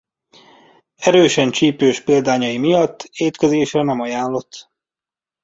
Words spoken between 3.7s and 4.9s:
nem ajánlott.